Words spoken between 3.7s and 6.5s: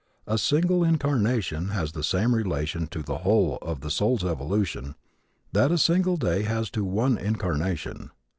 the soul's evolution that a single day